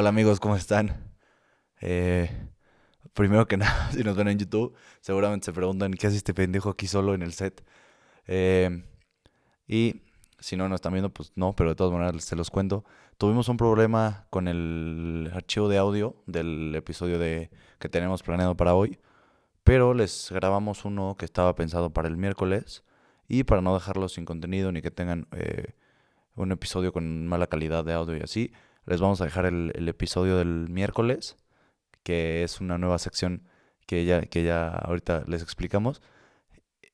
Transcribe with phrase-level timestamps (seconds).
[0.00, 1.12] Hola amigos, ¿cómo están?
[1.80, 2.30] Eh,
[3.14, 6.70] primero que nada, si nos ven en YouTube, seguramente se preguntan qué hace este pendejo
[6.70, 7.64] aquí solo en el set.
[8.28, 8.84] Eh,
[9.66, 10.02] y
[10.38, 12.84] si no nos están viendo, pues no, pero de todas maneras se los cuento.
[13.16, 18.74] Tuvimos un problema con el archivo de audio del episodio de, que tenemos planeado para
[18.74, 19.00] hoy,
[19.64, 22.84] pero les grabamos uno que estaba pensado para el miércoles
[23.26, 25.72] y para no dejarlo sin contenido ni que tengan eh,
[26.36, 28.52] un episodio con mala calidad de audio y así,
[28.88, 31.36] les vamos a dejar el, episodio del miércoles,
[32.02, 33.42] que es una nueva sección
[33.86, 36.02] que ya, que ya ahorita les explicamos.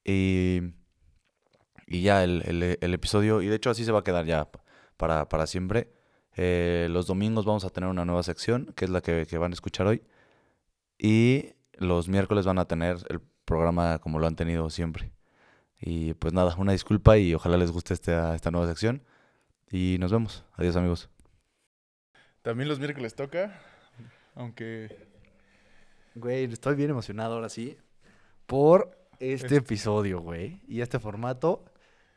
[0.04, 0.60] Y,
[1.86, 2.42] y ya el,
[2.80, 4.48] el- episodio, y de hecho así se va a quedar ya
[4.96, 5.92] para, para siempre.
[6.36, 9.52] Eh, los domingos vamos a tener una nueva sección, que es la que, que van
[9.52, 10.02] a escuchar hoy.
[10.98, 15.12] Y los miércoles van a tener el programa como lo han tenido siempre.
[15.80, 19.04] Y pues nada, una disculpa y ojalá les guste esta, esta nueva sección.
[19.70, 20.44] Y nos vemos.
[20.56, 21.10] Adiós amigos.
[22.44, 23.58] También los miércoles toca,
[24.36, 24.94] aunque
[26.14, 27.76] Güey, estoy bien emocionado ahora sí
[28.46, 30.60] por este Este- episodio, güey.
[30.68, 31.64] Y este formato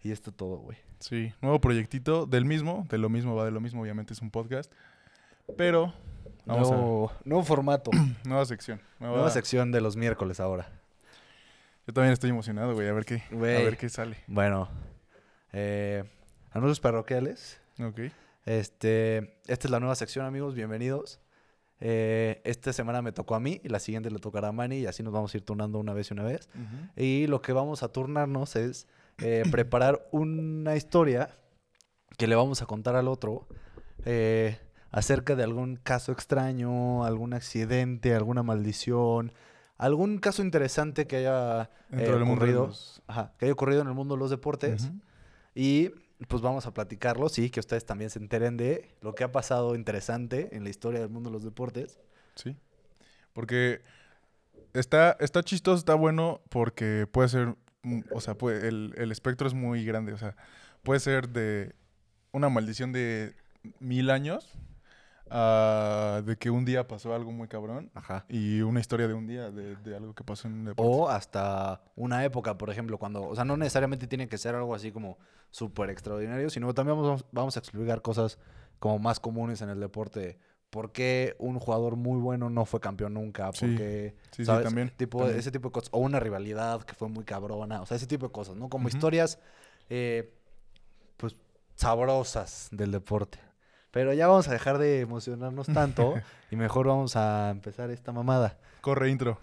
[0.03, 0.77] y esto todo, güey.
[0.99, 4.29] sí, nuevo proyectito del mismo, de lo mismo va de lo mismo, obviamente es un
[4.29, 4.71] podcast,
[5.57, 5.93] pero
[6.45, 7.89] vamos Nuevo, nuevo formato.
[7.93, 8.81] a nueva sección.
[8.99, 10.69] nueva- nueva sección de los miércoles ahora.
[11.87, 13.55] Yo también estoy emocionado, güey, a ver qué, Güey.
[13.61, 14.17] a ver qué sale.
[14.27, 14.67] Bueno,
[15.53, 16.03] eh,
[16.51, 17.61] anuncios parroquiales.
[17.79, 18.11] Ok.
[18.51, 20.55] Este, esta es la nueva sección, amigos.
[20.55, 21.19] Bienvenidos.
[21.81, 24.85] Eh, esta semana me tocó a mí y la siguiente le tocará a Manny y
[24.85, 26.47] así nos vamos a ir turnando una vez y una vez.
[26.95, 31.29] Y lo que vamos a turnarnos es eh, preparar una historia
[32.17, 33.49] que le vamos a contar al otro
[34.05, 34.57] eh,
[34.91, 39.33] acerca de algún caso extraño, algún accidente, alguna maldición,
[39.77, 41.69] algún caso interesante que haya
[42.31, 44.89] ocurrido, los- ajá, que haya ocurrido en el mundo de los deportes.
[45.53, 45.91] Y
[46.27, 49.75] pues vamos a platicarlo, sí, que ustedes también se enteren de lo que ha pasado
[49.75, 51.99] interesante en la historia del mundo de los deportes.
[52.35, 52.55] Sí.
[53.33, 53.81] Porque
[54.73, 59.47] está, está chistoso, está bueno porque puede ser, mm, o sea, puede, el, el espectro
[59.47, 60.35] es muy grande, o sea,
[60.83, 61.75] puede ser de
[62.31, 63.35] una maldición de
[63.79, 64.57] mil años
[65.31, 68.25] a de que un día pasó algo muy cabrón Ajá.
[68.29, 70.91] y una historia de un día, de, de algo que pasó en un deporte.
[70.91, 74.73] O hasta una época, por ejemplo, cuando, o sea, no necesariamente tiene que ser algo
[74.75, 75.17] así como
[75.51, 78.37] súper extraordinario, sino también vamos, vamos a explicar cosas
[78.79, 80.37] como más comunes en el deporte.
[80.69, 83.49] ¿Por qué un jugador muy bueno no fue campeón nunca?
[83.53, 84.65] Sí, Porque, sí, sí, ¿sabes?
[84.65, 85.39] también, Tipo, también.
[85.39, 85.89] Ese tipo de cosas.
[85.93, 87.81] O una rivalidad que fue muy cabrona.
[87.81, 88.67] O sea, ese tipo de cosas, ¿no?
[88.69, 89.39] Como historias,
[89.89, 90.33] eh,
[91.15, 91.37] pues,
[91.75, 93.39] sabrosas del deporte.
[93.91, 96.15] Pero ya vamos a dejar de emocionarnos tanto
[96.51, 98.57] y mejor vamos a empezar esta mamada.
[98.81, 99.39] Corre intro.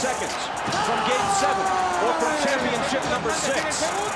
[0.00, 0.32] Seconds
[0.86, 1.66] from game seven
[2.06, 4.09] or from championship number six.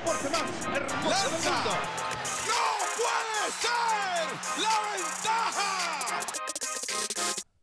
[0.00, 1.70] Deporte más hermoso del mundo.
[2.48, 2.62] ¡No
[2.96, 4.28] puede ser!
[4.62, 5.68] ¡La ventaja!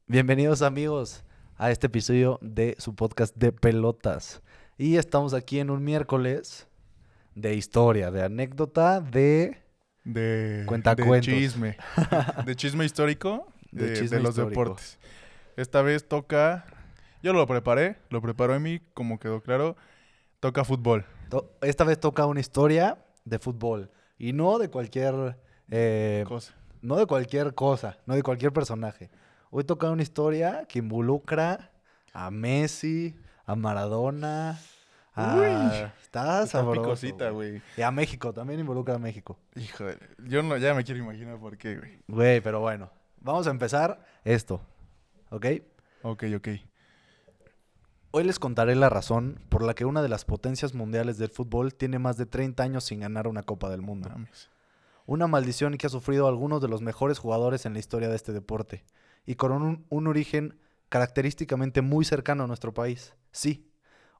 [0.05, 1.23] Bienvenidos amigos
[1.57, 4.43] a este episodio de su podcast de pelotas.
[4.77, 6.67] Y estamos aquí en un miércoles
[7.33, 9.63] de historia, de anécdota, de...
[10.03, 11.75] De, de chisme.
[12.45, 14.61] De chisme histórico De de, de chisme los histórico.
[14.61, 14.99] deportes.
[15.57, 16.65] Esta vez toca.
[17.23, 19.75] Yo lo preparé, lo preparó Emi, como quedó claro.
[20.39, 21.03] Toca fútbol.
[21.61, 23.89] Esta vez toca una historia de fútbol.
[24.17, 25.37] Y no de cualquier...
[25.69, 26.53] eh, Cosa.
[26.81, 29.09] no de cualquier cosa, no de cualquier personaje.
[29.49, 31.71] Hoy toca una historia que involucra
[32.13, 33.15] a Messi,
[33.45, 34.59] a Maradona,
[35.13, 35.35] a...
[35.35, 37.61] Uy, está sabroso, picosita, güey.
[37.77, 39.37] Y a México, también involucra a México.
[39.55, 41.99] Hijo de- Yo no, ya me quiero imaginar por qué, güey.
[42.07, 42.89] Güey, pero bueno,
[43.21, 44.61] vamos a empezar esto,
[45.29, 45.45] ¿ok?
[46.03, 46.47] Ok, ok.
[48.11, 51.73] Hoy les contaré la razón por la que una de las potencias mundiales del fútbol
[51.73, 54.09] tiene más de 30 años sin ganar una Copa del Mundo.
[54.09, 54.49] Mames.
[55.05, 58.33] Una maldición que ha sufrido algunos de los mejores jugadores en la historia de este
[58.33, 58.85] deporte
[59.25, 60.57] y con un, un origen
[60.89, 63.13] característicamente muy cercano a nuestro país.
[63.31, 63.69] Sí,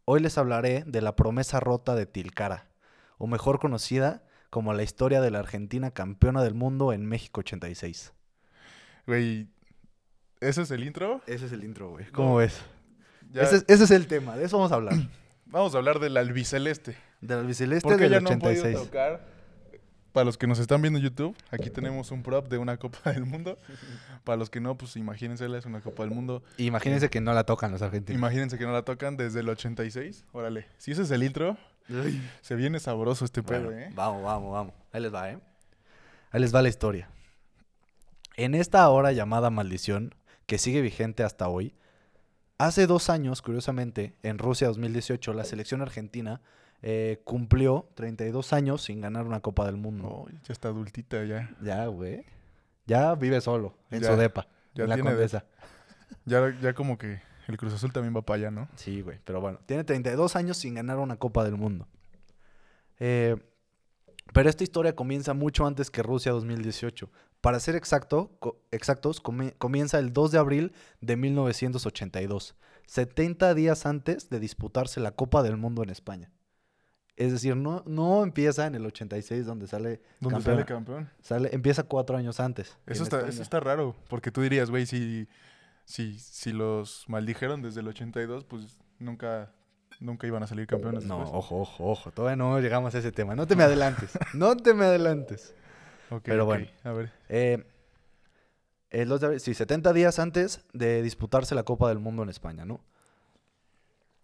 [0.06, 2.70] hoy les hablaré de la promesa rota de Tilcara,
[3.18, 8.14] o mejor conocida como la historia de la Argentina campeona del mundo en México 86.
[9.06, 9.48] Güey,
[10.42, 11.22] ¿ese es el intro?
[11.26, 12.06] Ese es el intro, güey.
[12.12, 12.62] ¿Cómo ves?
[13.32, 14.94] Ya- Ese, es, ese es el tema, de eso vamos a hablar.
[15.50, 16.98] Vamos a hablar del albiceleste.
[17.22, 18.86] Del albiceleste del ya no han podido 86.
[18.86, 19.22] tocar
[20.18, 23.12] para los que nos están viendo en YouTube, aquí tenemos un prop de una Copa
[23.12, 23.60] del Mundo.
[24.24, 26.42] Para los que no, pues imagínense, es una Copa del Mundo.
[26.58, 28.18] Imagínense que no la tocan los argentinos.
[28.20, 30.26] Imagínense que no la tocan desde el 86.
[30.32, 31.56] Órale, si ese es el intro,
[32.42, 33.92] se viene sabroso este pedo, Bueno, ¿eh?
[33.94, 34.74] Vamos, vamos, vamos.
[34.92, 35.38] Ahí les va, ¿eh?
[36.32, 37.12] Ahí les va la historia.
[38.38, 40.16] En esta hora llamada maldición,
[40.48, 41.76] que sigue vigente hasta hoy,
[42.58, 46.42] hace dos años, curiosamente, en Rusia 2018, la selección argentina
[46.82, 50.08] eh, cumplió 32 años sin ganar una Copa del Mundo.
[50.08, 51.50] Oh, ya está adultita ya.
[51.62, 52.26] Ya, güey.
[52.86, 55.46] Ya vive solo, en Ya, su depa, ya en la tiene Condesa.
[56.24, 58.70] Ya, ya como que el Cruz Azul también va para allá, ¿no?
[58.76, 61.86] Sí, güey, pero bueno, tiene 32 años sin ganar una Copa del Mundo.
[63.00, 63.36] Eh,
[64.38, 67.10] pero esta historia comienza mucho antes que Rusia 2018.
[67.42, 72.56] Para ser exacto, co- exactos, comienza el 2 de abril de 1982,
[72.86, 76.32] 70 días antes de disputarse la Copa del Mundo en España.
[77.16, 80.56] Es decir, no, no empieza en el 86 donde sale ¿Dónde campeón.
[80.56, 81.10] sale campeón?
[81.20, 82.78] Sale- empieza cuatro años antes.
[82.86, 85.28] Eso está, eso está raro, porque tú dirías, güey, si,
[85.84, 89.52] si, si los maldijeron desde el 82, pues nunca,
[90.00, 91.36] nunca iban a salir campeones No, después.
[91.38, 92.12] ojo, ojo, ojo.
[92.12, 93.36] Todavía no llegamos a ese tema.
[93.36, 94.12] No te me adelantes.
[94.34, 95.54] no te me adelantes.
[96.10, 96.68] Ok, pero bueno.
[96.84, 97.12] A ver.
[97.30, 97.64] Eh,
[98.90, 102.30] el 2 de abril, sí, 70 días antes de disputarse la Copa del Mundo en
[102.30, 102.80] España, ¿no?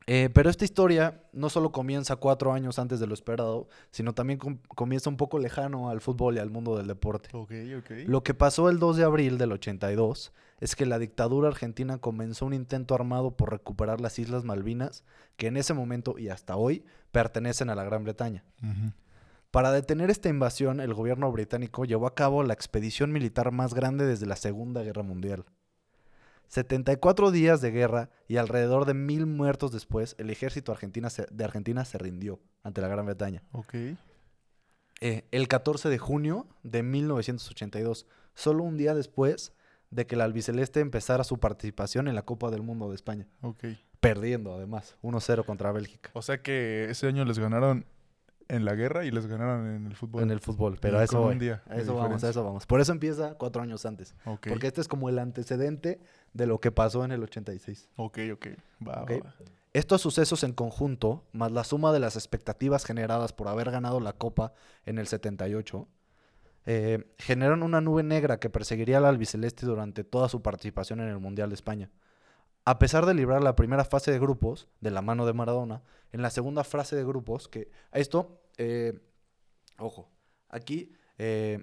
[0.05, 4.37] Eh, pero esta historia no solo comienza cuatro años antes de lo esperado, sino también
[4.39, 7.29] com- comienza un poco lejano al fútbol y al mundo del deporte.
[7.33, 7.91] Ok, ok.
[8.07, 12.45] Lo que pasó el 2 de abril del 82 es que la dictadura argentina comenzó
[12.45, 15.03] un intento armado por recuperar las Islas Malvinas,
[15.37, 18.43] que en ese momento y hasta hoy pertenecen a la Gran Bretaña.
[19.51, 24.05] Para detener esta invasión, el gobierno británico llevó a cabo la expedición militar más grande
[24.05, 25.45] desde la Segunda Guerra Mundial.
[26.57, 31.43] 74 días de guerra y alrededor de mil muertos después, el ejército argentina se- de
[31.43, 33.41] Argentina se rindió ante la Gran Bretaña.
[33.53, 33.73] Ok.
[35.01, 38.05] Eh, el 14 de junio de 1982,
[38.35, 39.51] solo un día después
[39.89, 43.63] de que el albiceleste empezara su participación en la Copa del Mundo de España, Ok.
[43.99, 46.11] perdiendo además 1-0 contra Bélgica.
[46.13, 47.85] O sea que ese año les ganaron
[48.47, 50.21] en la guerra y les ganaron en el fútbol.
[50.21, 51.39] En el fútbol, pero a eso, voy.
[51.39, 52.65] día a eso vamos, a eso vamos.
[52.67, 54.13] Por eso empieza cuatro años antes.
[54.25, 54.47] Ok.
[54.49, 55.99] Porque este es como el antecedente
[56.33, 57.89] de lo que pasó en el 86.
[57.95, 58.47] Ok, ok.
[58.87, 59.11] Va, Ok.
[59.11, 59.35] va, va.
[59.73, 64.13] Estos sucesos en conjunto, más la suma de las expectativas generadas por haber ganado la
[64.13, 64.53] Copa
[64.85, 65.87] en el 78,
[66.65, 71.17] eh, generaron una nube negra que perseguiría al albiceleste durante toda su participación en el
[71.19, 71.89] Mundial de España.
[72.65, 75.81] A pesar de librar la primera fase de grupos de la mano de Maradona,
[76.11, 78.99] en la segunda fase de grupos, que a esto, eh,
[79.79, 80.07] ojo,
[80.49, 81.61] aquí eh,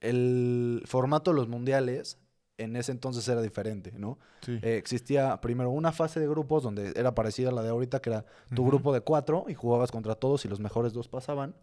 [0.00, 2.18] el formato de los mundiales
[2.58, 4.18] en ese entonces era diferente, ¿no?
[4.42, 4.58] Sí.
[4.62, 8.10] Eh, existía primero una fase de grupos donde era parecida a la de ahorita, que
[8.10, 8.24] era
[8.54, 11.56] tu grupo de cuatro y jugabas contra todos y los mejores dos pasaban.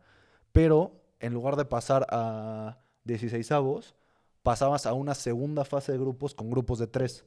[0.52, 3.96] Pero en lugar de pasar a 16 avos,
[4.44, 7.26] pasabas a una segunda fase de grupos con grupos de tres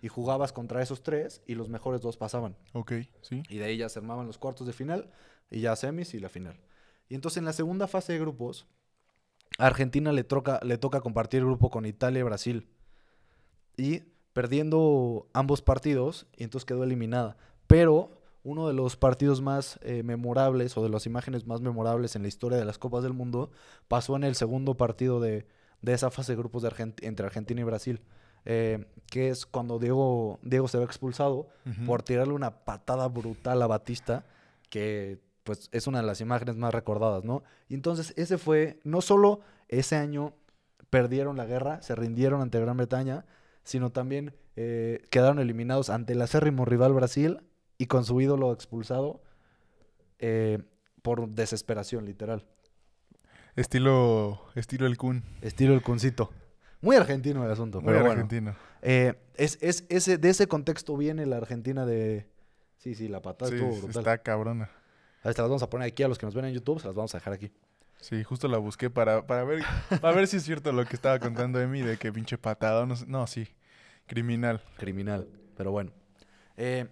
[0.00, 2.56] y jugabas contra esos tres y los mejores dos pasaban.
[2.72, 3.42] Ok, sí.
[3.48, 5.10] Y de ahí ya se armaban los cuartos de final
[5.50, 6.58] y ya semis y la final.
[7.08, 8.66] Y entonces en la segunda fase de grupos,
[9.58, 12.68] a Argentina le toca, le toca compartir grupo con Italia y Brasil.
[13.76, 17.36] Y perdiendo ambos partidos, y entonces quedó eliminada.
[17.66, 18.10] Pero
[18.42, 22.28] uno de los partidos más eh, memorables o de las imágenes más memorables en la
[22.28, 23.50] historia de las Copas del Mundo
[23.88, 25.46] pasó en el segundo partido de,
[25.80, 28.00] de esa fase de grupos de Argent- entre Argentina y Brasil.
[28.46, 31.48] eh, que es cuando Diego, Diego se ve expulsado
[31.86, 34.26] por tirarle una patada brutal a Batista,
[34.68, 37.42] que pues es una de las imágenes más recordadas, ¿no?
[37.68, 40.34] Y entonces ese fue, no solo ese año
[40.90, 43.24] perdieron la guerra, se rindieron ante Gran Bretaña,
[43.64, 47.40] sino también eh, quedaron eliminados ante el acérrimo rival Brasil
[47.78, 49.22] y con su ídolo expulsado
[50.18, 50.58] eh,
[51.02, 52.46] por desesperación, literal.
[53.56, 55.22] Estilo, estilo el Kun.
[55.40, 56.30] Estilo el cuncito.
[56.80, 58.12] Muy argentino el asunto, Muy pero bueno.
[58.12, 58.54] argentino.
[58.82, 62.26] Eh, es, es, ese, de ese contexto viene la Argentina de...
[62.76, 64.00] Sí, sí, la patada Sí, estuvo brutal.
[64.02, 64.64] está cabrona.
[65.22, 66.80] A ver, te las vamos a poner aquí a los que nos ven en YouTube,
[66.80, 67.50] se las vamos a dejar aquí.
[68.04, 69.62] Sí, justo la busqué para, para ver
[70.02, 72.84] para ver si es cierto lo que estaba contando Emi de que pinche patada.
[72.84, 73.48] No, sé- no, sí.
[74.06, 74.60] Criminal.
[74.76, 75.90] Criminal, pero bueno.
[76.58, 76.86] Eh,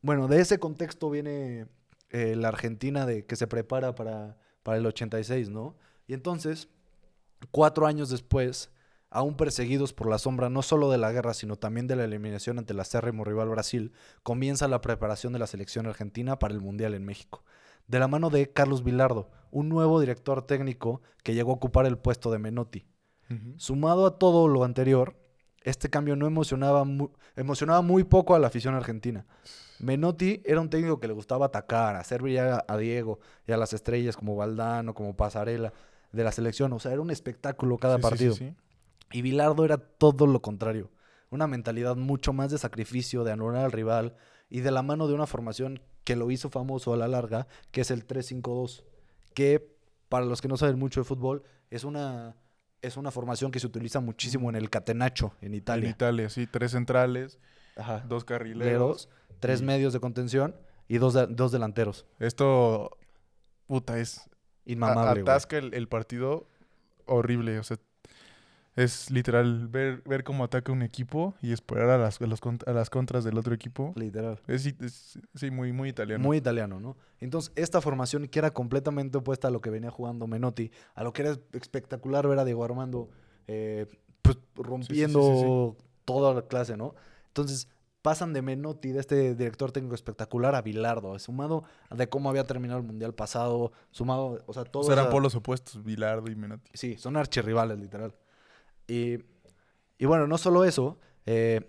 [0.00, 1.66] bueno, de ese contexto viene
[2.08, 5.76] eh, la Argentina de que se prepara para, para el 86, ¿no?
[6.06, 6.70] Y entonces,
[7.50, 8.70] cuatro años después,
[9.10, 12.58] aún perseguidos por la sombra no solo de la guerra, sino también de la eliminación
[12.58, 13.92] ante el acérrimo rival Brasil,
[14.22, 17.44] comienza la preparación de la selección argentina para el Mundial en México.
[17.86, 21.98] De la mano de Carlos Vilardo, un nuevo director técnico que llegó a ocupar el
[21.98, 22.86] puesto de Menotti.
[23.58, 25.16] Sumado a todo lo anterior,
[25.62, 29.24] este cambio no emocionaba, mu- emocionaba muy poco a la afición argentina.
[29.78, 33.72] Menotti era un técnico que le gustaba atacar, hacer brillar a, Diego y a las
[33.72, 35.72] estrellas como Valdano, como Pasarela.
[36.12, 36.72] de la selección.
[36.72, 38.34] O sea, era un espectáculo cada Sí, sí, sí, partido.
[38.34, 38.54] sí.
[39.12, 40.90] Y Bilardo era todo lo contrario.
[41.30, 44.16] Una mentalidad mucho más de sacrificio, de anular al rival
[44.50, 47.80] y de la mano de una formación que lo hizo famoso a la larga, que
[47.82, 48.82] es el 3-5-2.
[49.34, 49.74] Que
[50.08, 52.34] para los que no saben mucho de fútbol, es una,
[52.82, 55.88] es una formación que se utiliza muchísimo en el Catenaccio, en En Italia.
[55.90, 56.46] Italia, sí.
[56.46, 57.38] Tres centrales,
[57.76, 58.00] Ajá.
[58.08, 58.66] dos carrileros.
[58.66, 60.56] Leros, tres y- medios de contención
[60.88, 62.06] y dos, de- dos delanteros.
[62.18, 62.98] Esto,
[63.66, 64.28] puta, es...
[64.66, 66.46] Inmamable, atasca el, el partido
[67.06, 67.58] horrible.
[67.58, 67.78] O sea,
[68.82, 72.72] es literal ver, ver cómo ataca un equipo y esperar a las, a los a
[72.72, 73.92] las contras del otro equipo.
[73.96, 74.40] Literal.
[74.46, 76.22] Es, es- sí, muy, muy italiano.
[76.22, 76.96] Muy italiano, ¿no?
[77.18, 81.12] Entonces, esta formación que era completamente opuesta a lo que venía jugando Menotti, a lo
[81.12, 83.08] que era espectacular ver a Diego Armando
[83.46, 83.86] eh,
[84.22, 86.94] pues, rompiendo toda la clase, ¿no?
[87.28, 87.68] Entonces,
[88.02, 92.80] pasan de Menotti, de este director técnico espectacular, a Bilardo, sumado de cómo había terminado
[92.80, 94.82] el Mundial pasado, sumado, o sea, O todo...
[94.84, 96.70] sea, eran polos opuestos, Bilardo y Menotti.
[96.74, 98.14] Sí, son archirrivales, literal.
[98.90, 99.18] Y,
[99.98, 101.60] y bueno, no solo eso, eh,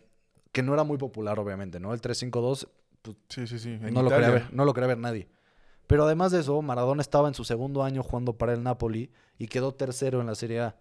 [0.52, 1.94] que no era muy popular, obviamente, ¿no?
[1.94, 2.68] El 3-5-2
[3.30, 3.70] Sí, sí, sí.
[3.70, 5.28] en no lo, quería ver, no lo quería ver nadie.
[5.88, 9.48] Pero además de eso, Maradona estaba en su segundo año jugando para el Napoli y
[9.48, 10.76] quedó tercero en la Serie A.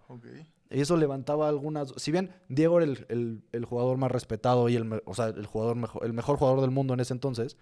[0.70, 1.92] Y eso levantaba algunas...
[1.96, 5.46] Si bien Diego era el, el- el jugador más respetado y el, o sea, el,
[5.46, 7.56] jugador mejor, el mejor jugador del mundo en ese entonces,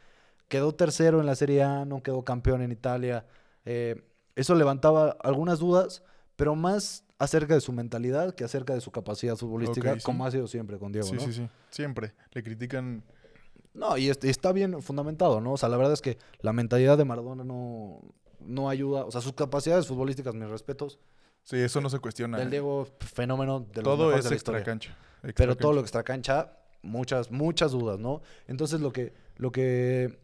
[0.49, 3.25] quedó tercero en la Serie A, no quedó campeón en Italia.
[3.65, 4.03] Eh,
[4.37, 6.03] eso levantaba algunas dudas,
[6.37, 10.01] pero más acerca de su mentalidad que acerca de su capacidad futbolística, sí.
[10.03, 11.21] como ha sido siempre con Diego, Sí, ¿no?
[11.21, 11.49] sí, sí.
[11.71, 12.15] Siempre.
[12.33, 13.03] Le critican.
[13.75, 15.53] No, y, est- y está bien fundamentado, ¿no?
[15.53, 18.01] O sea, la verdad es que la mentalidad de Maradona no,
[18.41, 19.05] no ayuda.
[19.05, 20.99] O sea, sus capacidades futbolísticas, mis respetos.
[21.43, 22.41] Sí, eso no se cuestiona.
[22.41, 22.51] El ¿eh?
[22.51, 24.97] Diego, fenómeno de los Todo es de la extra cancha.
[25.35, 28.21] Pero todo lo extra cancha, muchas, muchas dudas, ¿no?
[28.47, 30.19] Entonces lo que, lo que,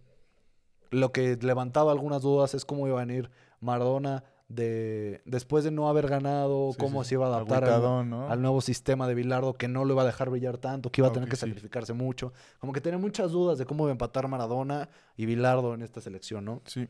[0.91, 5.89] lo que levantaba algunas dudas es cómo iba a venir Maradona de, después de no
[5.89, 8.29] haber ganado, Sí, cómo sí, se iba a adaptar al, Agüitadón, ¿no?
[8.31, 11.09] al nuevo sistema de Bilardo, que no lo iba a dejar brillar tanto, que iba
[11.09, 11.47] a tener Ok, que sí.
[11.47, 12.33] sacrificarse mucho.
[12.59, 16.01] Como que tenía muchas dudas de cómo iba a empatar Maradona y Bilardo en esta
[16.01, 16.63] selección, ¿no?
[16.67, 16.89] Sí.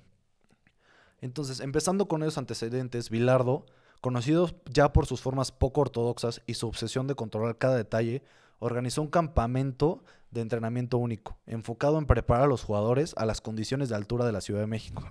[1.21, 3.65] Entonces, empezando con esos antecedentes, Bilardo,
[4.01, 8.23] conocido ya por sus formas poco ortodoxas y su obsesión de controlar cada detalle,
[8.65, 13.89] organizó un campamento de entrenamiento único, enfocado en preparar a los jugadores a las condiciones
[13.89, 15.05] de altura de la Ciudad de México.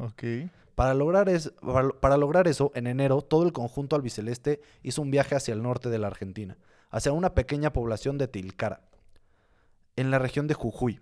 [0.75, 5.11] Para lograr, es- para, para lograr eso, en enero, todo el conjunto albiceleste hizo un
[5.11, 6.57] viaje hacia el norte de la Argentina,
[6.89, 8.81] hacia una pequeña población de Tilcara,
[9.95, 10.99] en la región de Jujuy.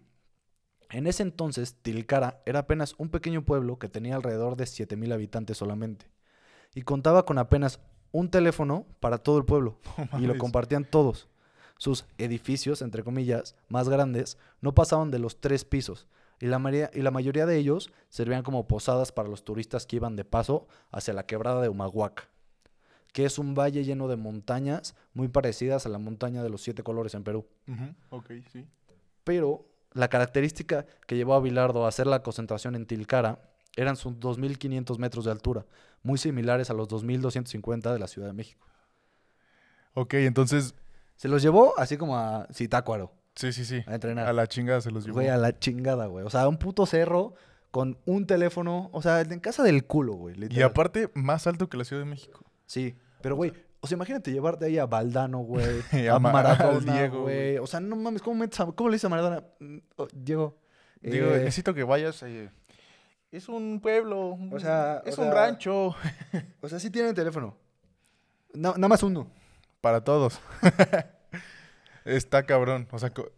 [0.89, 5.57] En ese entonces, Tilcara era apenas un pequeño pueblo que tenía alrededor de 7.000 habitantes
[5.57, 6.07] solamente,
[6.75, 7.79] y contaba con apenas
[8.11, 9.79] un teléfono para todo el pueblo,
[10.19, 11.29] y lo compartían todos.
[11.81, 16.05] Sus edificios, entre comillas, más grandes, no pasaban de los tres pisos,
[16.39, 19.95] y la, mayoría, y la mayoría de ellos servían como posadas para los turistas que
[19.95, 22.29] iban de paso hacia la quebrada de Humahuaca,
[23.13, 26.83] que es un valle lleno de montañas muy parecidas a la montaña de los siete
[26.83, 27.47] colores en Perú.
[28.11, 28.63] Ok, sí.
[29.23, 33.39] Pero la característica que llevó a Bilardo a hacer la concentración en Tilcara
[33.75, 35.65] eran sus 2.500 metros de altura,
[36.03, 38.67] muy similares a los 2.250 de la Ciudad de México.
[39.95, 40.75] Ok, entonces.
[41.21, 43.83] Se los llevó así como a Zitácuaro Sí, sí, sí.
[43.85, 44.27] a entrenar.
[44.27, 45.17] A la chingada se los llevó.
[45.17, 46.25] Güey, a la chingada, güey.
[46.25, 47.35] O sea, un puto cerro
[47.69, 48.89] con un teléfono.
[48.91, 50.35] O sea, en casa del culo, güey.
[50.49, 52.43] Y aparte, más alto que la Ciudad de México.
[52.65, 52.95] Sí.
[53.21, 55.63] Pero, güey, o sea, imagínate llevarte ahí a Valdano, güey.
[56.11, 57.57] A a Maradona, Diego, güey.
[57.59, 59.43] O sea, no mames, ¿cómo, metes a- ¿cómo le dices a Maradona?
[59.59, 60.57] Mm, oh, Diego.
[61.01, 62.21] Digo, eh, necesito que vayas.
[62.23, 62.49] eh,
[63.31, 64.39] Es un pueblo.
[64.51, 65.95] O sea, es o un sea- rancho.
[66.61, 67.55] o sea, sí tienen teléfono.
[68.53, 69.27] Na- nada más uno.
[69.81, 70.39] Para todos.
[72.05, 72.87] Está cabrón.
[72.91, 73.31] O sea, co-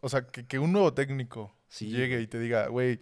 [0.00, 3.00] o sea que, que un nuevo técnico Sí, llegue y te diga, güey,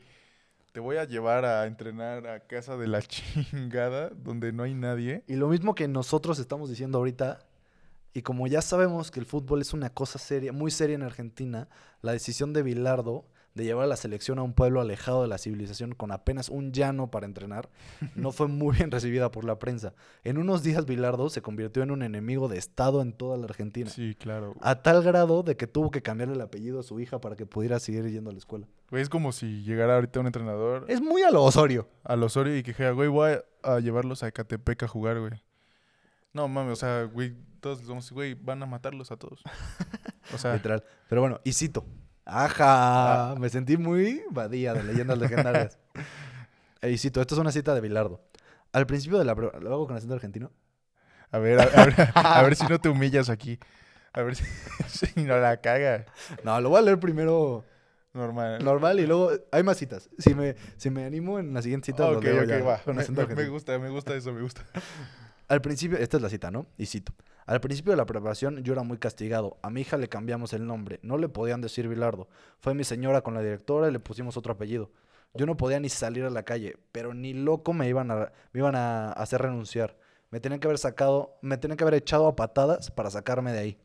[0.72, 5.24] te voy a llevar a entrenar a casa de la chingada donde no hay nadie.
[5.26, 7.46] Y lo mismo que nosotros estamos diciendo ahorita,
[8.14, 11.68] y como ya sabemos que el fútbol es una cosa seria, muy seria en Argentina,
[12.02, 15.38] la decisión de Bilardo de llevar a la selección a un pueblo alejado de la
[15.38, 17.68] civilización con apenas un llano para entrenar,
[18.16, 19.94] no fue muy bien recibida por la prensa.
[20.24, 23.88] En unos días Bilardo se convirtió en un enemigo de Estado en toda la Argentina.
[23.90, 24.54] Sí, claro.
[24.60, 27.46] A tal grado de que tuvo que cambiarle el apellido a su hija para que
[27.46, 28.66] pudiera seguir yendo a la escuela.
[28.90, 31.88] Güey, es como si llegara ahorita un entrenador Es muy a lo Osorio.
[32.02, 33.32] al Osorio y que dijera, güey, voy
[33.62, 35.32] a, a llevarlos a Ecatepec a jugar, güey.
[36.32, 39.42] No mames, o sea, güey, todos vamos, güey, van a matarlos a todos.
[40.34, 40.82] O sea, Literal.
[41.08, 41.84] Pero bueno, y cito.
[42.24, 43.34] Ajá.
[43.38, 45.78] Me sentí muy badía de leyendas legendarias.
[46.82, 48.20] Y cito, esta es una cita de Bilardo.
[48.72, 50.50] Al principio de la prueba, ¿lo hago con acento argentino?
[51.32, 53.58] a ver, a, a ver, a ver si no te humillas aquí.
[54.12, 54.44] A ver si,
[55.14, 56.04] si no la caga.
[56.44, 57.64] No, lo voy a leer primero
[58.12, 58.62] Normal.
[58.62, 60.10] normal y luego hay más citas.
[60.18, 62.78] Si me, si me animo en la siguiente cita, lo ok, leo ok, ya va.
[62.78, 63.02] con Me,
[63.34, 64.62] me- gusta, me gusta eso, me gusta.
[65.48, 66.66] Al principio, esta es la cita, ¿no?
[66.78, 67.12] Y cito.
[67.46, 69.58] Al principio de la preparación yo era muy castigado.
[69.62, 70.98] A mi hija le cambiamos el nombre.
[71.02, 72.28] No le podían decir Bilardo.
[72.60, 74.90] Fue mi señora con la directora y le pusimos otro apellido.
[75.34, 78.60] Yo no podía ni salir a la calle, pero ni loco me iban a, me
[78.60, 79.96] iban a hacer renunciar.
[80.30, 83.58] Me tenían que haber sacado, me tenían que haber echado a patadas para sacarme de
[83.58, 83.78] ahí.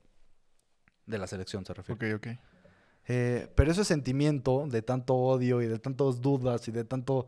[1.05, 2.13] De la selección se refiere.
[2.13, 2.37] Ok, ok.
[3.07, 7.27] Eh, pero ese sentimiento de tanto odio y de tantas dudas y de tanto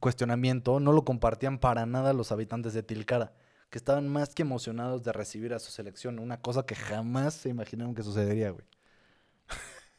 [0.00, 3.32] cuestionamiento no lo compartían para nada los habitantes de Tilcara,
[3.70, 7.48] que estaban más que emocionados de recibir a su selección, una cosa que jamás se
[7.48, 8.64] imaginaron que sucedería, güey.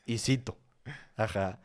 [0.06, 0.58] Y cito,
[1.16, 1.60] ajá,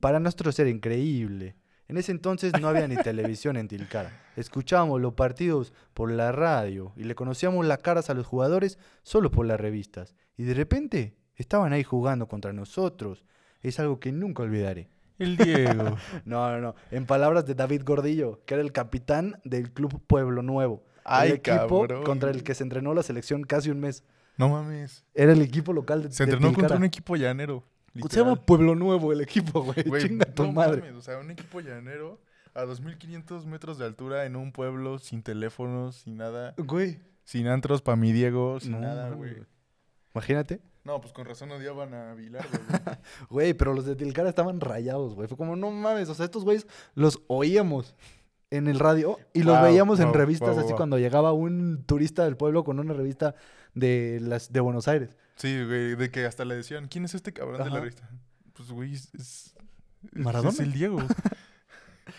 [0.00, 1.56] para nosotros era increíble.
[1.86, 4.10] En ese entonces no había ni televisión en Tilcara.
[4.36, 9.30] Escuchábamos los partidos por la radio y le conocíamos las caras a los jugadores solo
[9.30, 10.14] por las revistas.
[10.36, 13.24] Y de repente estaban ahí jugando contra nosotros.
[13.62, 14.88] Es algo que nunca olvidaré.
[15.18, 15.96] El Diego.
[16.24, 16.74] No, no, no.
[16.90, 20.84] En palabras de David Gordillo, que era el capitán del Club Pueblo Nuevo.
[21.08, 22.04] Ay, el equipo cabrón.
[22.04, 24.04] contra el que se entrenó la selección casi un mes.
[24.36, 25.04] no mames.
[25.14, 27.64] Era el equipo local de Se de entrenó contra un equipo llanero.
[28.10, 28.36] Se llama.
[28.36, 30.02] Pueblo Nuevo el equipo, güey.
[30.02, 30.80] Chinga tu no madre.
[30.82, 32.20] mames, o sea, un equipo llanero
[32.54, 37.00] a 2500 metros de altura en un pueblo sin teléfonos, sin nada, Güey.
[37.24, 39.36] sin antros para mi Diego, sin No, nada, güey.
[40.14, 40.60] Imagínate.
[40.84, 42.96] No, pues con razón odiaban a Bilardo, güey.
[43.28, 45.28] Güey, pero los de Tilcara estaban rayados, güey.
[45.28, 47.94] Fue como, no mames, o sea, estos güeyes los oíamos
[48.50, 52.24] en el radio y los Wow, veíamos en revistas wow, así cuando llegaba un turista
[52.24, 53.34] del pueblo con una revista
[53.74, 55.16] de las de Buenos Aires.
[55.36, 58.08] Sí, güey, de que hasta le decían, ¿quién es este cabrón de la revista?
[58.54, 59.14] Pues, güey, es...
[59.14, 59.54] es
[60.12, 60.50] Maradona.
[60.50, 60.98] Es el Diego.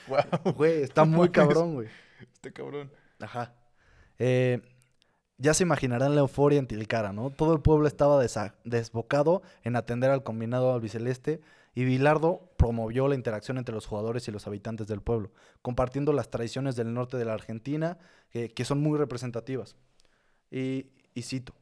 [0.08, 1.88] wow, Güey, está muy cabrón, güey.
[2.34, 2.92] este cabrón.
[3.20, 3.54] Ajá.
[4.18, 4.62] Eh,
[5.40, 7.32] ya se imaginarán la euforia en Tilcara, ¿no?
[7.32, 8.22] Todo el pueblo estaba
[8.66, 11.42] desbocado en atender al combinado albiceleste
[11.74, 15.32] y Bilardo promovió la interacción entre los jugadores y los habitantes del pueblo,
[15.62, 17.98] compartiendo las tradiciones del norte de la Argentina,
[18.34, 19.78] eh, que son muy representativas.
[20.52, 21.54] Y, y cito,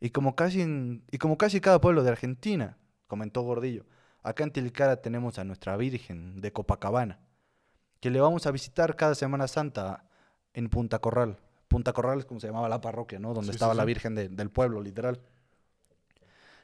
[0.00, 3.84] y como, casi en- y como casi cada pueblo de Argentina, comentó Gordillo,
[4.22, 7.20] acá en Tilcara tenemos a nuestra Virgen de Copacabana,
[8.00, 10.04] que le vamos a visitar cada Semana Santa
[10.54, 11.38] en Punta Corral.
[11.68, 13.28] Punta Corral es como se llamaba la parroquia, ¿no?
[13.34, 13.84] Donde Sí, sí, estaba la.
[13.84, 15.20] Virgen de- del pueblo, literal.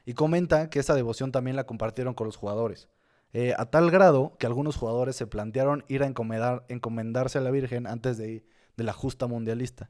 [0.05, 2.89] Y comenta que esa devoción también la compartieron con los jugadores.
[3.33, 7.51] Eh, a tal grado que algunos jugadores se plantearon ir a encomendar, encomendarse a la
[7.51, 8.45] Virgen antes de,
[8.77, 9.89] de la justa mundialista.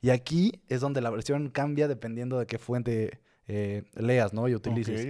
[0.00, 4.48] Y aquí es donde la versión cambia dependiendo de qué fuente eh, leas, ¿no?
[4.48, 5.00] Y utilices.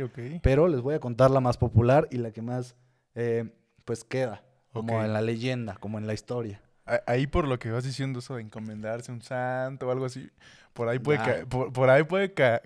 [0.43, 2.75] Pero les voy a contar la más popular y la que más,
[3.15, 3.51] eh,
[3.85, 4.43] pues, queda.
[4.73, 6.61] Como en la leyenda, como en la historia.
[7.07, 10.31] Ahí por lo que vas diciendo eso de encomendarse a un santo o algo así,
[10.73, 11.25] por ahí puede, Ya.
[11.25, 12.63] ca- por, por ahí puede ca-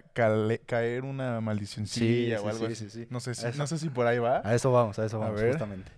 [0.66, 2.90] caer una maldicioncilla Sí, o sí, algo sí, así.
[2.90, 3.06] sí, sí.
[3.10, 4.40] No sé, si, no sé si por ahí va.
[4.44, 5.52] A eso vamos, a eso A vamos, ver.
[5.52, 5.92] justamente.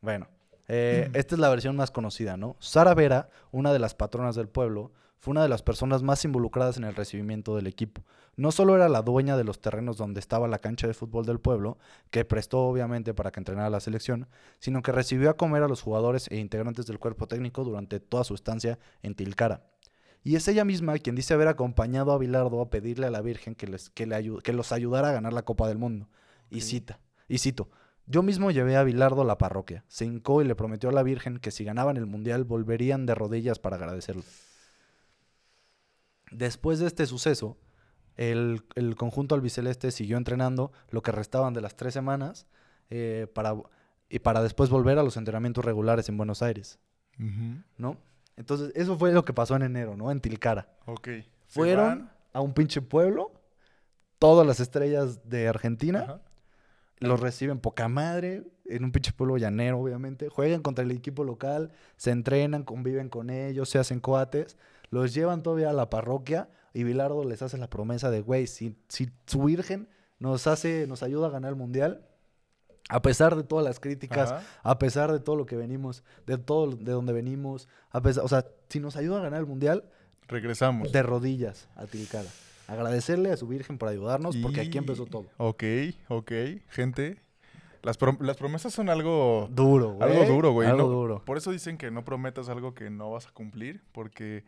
[0.00, 0.28] Bueno,
[0.68, 2.56] eh, esta es la versión más conocida, ¿no?
[2.60, 6.78] Sara Vera, una de las patronas del pueblo, fue una de las personas más involucradas
[6.78, 8.02] en el recibimiento del equipo.
[8.36, 11.40] No solo era la dueña de los terrenos donde estaba la cancha de fútbol del
[11.40, 11.76] pueblo,
[12.10, 14.28] que prestó obviamente para que entrenara la selección,
[14.58, 18.24] sino que recibió a comer a los jugadores e integrantes del cuerpo técnico durante toda
[18.24, 19.62] su estancia en Tilcara.
[20.24, 23.54] Y es ella misma quien dice haber acompañado a Bilardo a pedirle a la Virgen
[23.54, 26.08] que, les, que, le que los ayudara a ganar la Copa del Mundo.
[26.48, 27.68] Y cita, y cito,
[28.06, 31.02] yo mismo llevé a Bilardo a la parroquia, se hincó y le prometió a la
[31.02, 34.24] Virgen que si ganaban el Mundial volverían de rodillas para agradecerle.
[36.30, 37.58] Después de este suceso,
[38.16, 42.46] el, el conjunto albiceleste siguió entrenando lo que restaban de las tres semanas
[42.90, 43.54] eh, para,
[44.08, 46.78] y para después volver a los entrenamientos regulares en Buenos Aires.
[47.76, 47.98] ¿no?
[48.36, 50.10] Entonces, eso fue lo que pasó en enero, ¿no?
[50.10, 50.68] En Tilcara.
[50.86, 51.08] Ok.
[51.46, 53.32] Fueron a un pinche pueblo,
[54.18, 56.22] todas las estrellas de Argentina,
[56.98, 60.28] los reciben poca madre, en un pinche pueblo llanero, obviamente.
[60.28, 64.56] Juegan contra el equipo local, se entrenan, conviven con ellos, se hacen coates,
[64.90, 68.76] los llevan todavía a la parroquia y Bilardo les hace la promesa de, güey, si,
[68.88, 72.06] si su virgen nos hace, nos ayuda a ganar el mundial,
[72.88, 74.42] a pesar de todas las críticas, Ajá.
[74.62, 78.28] a pesar de todo lo que venimos, de todo de donde venimos, a pesar, o
[78.28, 79.84] sea, si nos ayuda a ganar el mundial,
[80.28, 80.90] Regresamos.
[80.92, 82.28] de rodillas a Tilcara.
[82.68, 85.26] Agradecerle a su virgen por ayudarnos, porque aquí empezó todo.
[85.38, 85.64] Ok,
[86.08, 86.32] ok.
[86.68, 87.20] Gente,
[87.82, 89.48] las, prom- las promesas son algo...
[89.50, 90.08] Duro, güey.
[90.08, 90.68] Algo duro, güey.
[90.68, 91.24] Algo no- duro.
[91.24, 94.44] Por eso dicen que no prometas algo que no vas a cumplir, porque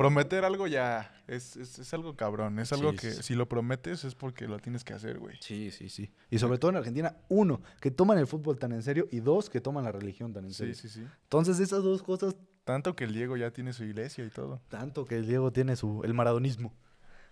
[0.00, 2.58] prometer algo ya es, es, es algo cabrón.
[2.58, 3.22] Es algo Sí, que sí, sí.
[3.22, 5.36] si lo prometes es porque lo tienes que hacer, güey.
[5.40, 6.12] Sí, sí, sí.
[6.30, 9.48] Y sobre todo en Argentina, uno, que toman el fútbol tan en serio y dos,
[9.50, 10.74] que toman la religión tan en Sí, serio.
[10.74, 11.06] sí, sí.
[11.24, 14.60] Entonces esas dos cosas, Tanto que el Diego ya tiene su iglesia y todo.
[14.68, 16.74] tanto que el Diego tiene su, el maradonismo.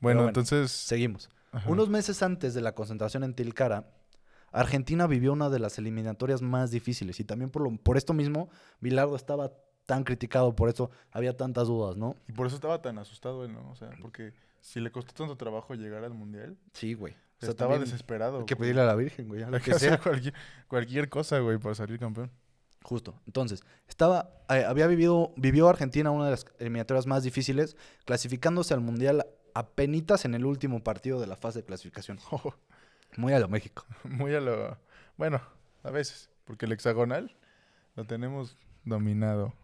[0.01, 0.71] Bueno, bueno, entonces...
[0.71, 1.29] Seguimos.
[1.53, 1.69] ajá.
[1.71, 3.91] Unos meses antes de la concentración en Tilcara,
[4.53, 8.49] Argentina vivió una de las eliminatorias más difíciles y también por, lo, por esto mismo,
[8.81, 9.53] Bilardo estaba
[9.89, 12.15] tan criticado, por eso había tantas dudas, ¿no?
[12.29, 13.71] Y por eso estaba tan asustado él, ¿no?
[13.71, 17.15] O sea, porque si le costó tanto trabajo llegar al mundial, Sí, güey.
[17.15, 18.41] O sea, estaba desesperado.
[18.41, 18.65] Hay que güey.
[18.67, 19.97] pedirle a la Virgen, güey, a lo que que sea.
[19.99, 20.35] cualquier,
[20.69, 22.31] cualquier cosa, güey, para salir campeón.
[22.83, 23.19] Justo.
[23.25, 27.75] Entonces, estaba, eh, había vivido, vivió Argentina una de las eliminatorias más difíciles,
[28.05, 29.25] clasificándose al Mundial
[29.55, 32.19] apenitas en el último partido de la fase de clasificación.
[33.17, 33.87] Muy a lo México.
[34.05, 34.77] Muy a lo...
[35.17, 35.41] Bueno,
[35.83, 37.35] a veces, porque el hexagonal
[37.97, 39.55] lo tenemos dominado.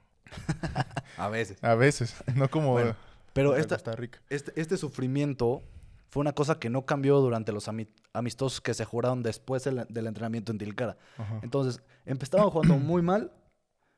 [1.17, 1.59] A veces.
[1.63, 2.97] A veces, no como Bueno,
[3.33, 4.21] Pero esta, Costa Rica.
[4.31, 5.63] este, este sufrimiento
[6.11, 9.85] fue una cosa que no cambió durante los ami- amistosos que se jugaron después del,
[9.89, 10.97] del entrenamiento en Tilcara.
[11.19, 11.41] Ajá.
[11.43, 13.33] Entonces, empezaban jugando muy mal,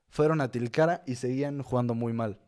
[0.08, 2.38] fueron a Tilcara y seguían jugando muy mal.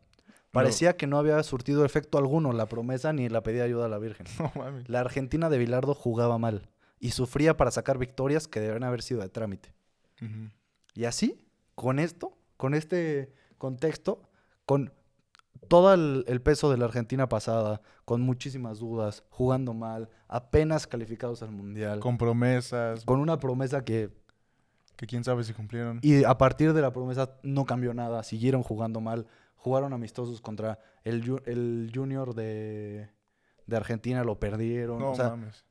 [0.51, 3.99] Parecía que no había surtido efecto alguno la promesa ni la pedida ayuda a la
[3.99, 4.25] Virgen.
[4.39, 4.51] No.
[4.87, 6.67] La Argentina de Bilardo jugaba mal
[6.99, 9.71] y sufría para sacar victorias que deben haber sido de trámite.
[10.95, 11.39] Y así,
[11.75, 14.23] con esto, con este contexto,
[14.65, 14.91] con
[15.67, 21.43] todo el, el peso de la Argentina pasada, con muchísimas dudas, jugando mal, apenas calificados
[21.43, 24.09] al Mundial, con, Con promesas, una promesa que...
[24.95, 25.99] que quién sabe si cumplieron.
[26.01, 30.79] Y a partir de la promesa no cambió nada, siguieron jugando mal, jugaron amistosos contra
[31.03, 33.09] el, el Junior de,
[33.67, 35.65] de Argentina, lo perdieron, no o sea, mames.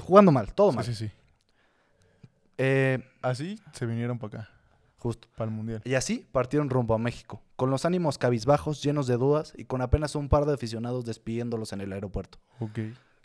[0.00, 0.84] jugando mal, todo Sí, mal.
[0.86, 1.10] sí, sí.
[2.58, 4.50] Eh, Así se vinieron para acá,
[5.06, 5.28] justo.
[5.36, 5.82] para el mundial.
[5.84, 9.80] Y así partieron rumbo a México, con los ánimos cabizbajos, llenos de dudas y con
[9.82, 12.38] apenas un par de aficionados despidiéndolos en el aeropuerto.
[12.60, 12.78] Ok.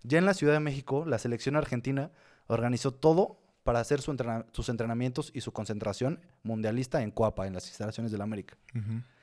[0.04, 2.12] Ya en la Ciudad de México, la selección argentina
[2.48, 7.54] organizó todo para hacer su entrena- sus entrenamientos y su concentración mundialista en Coapa, en
[7.54, 8.58] las instalaciones del América.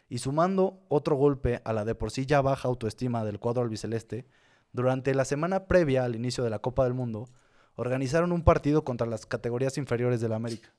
[0.09, 4.27] Y sumando otro golpe a la de por sí ya baja autoestima del cuadro albiceleste,
[4.73, 7.29] durante la semana previa al inicio de la Copa del Mundo,
[7.75, 10.71] organizaron un partido contra las categorías inferiores del América.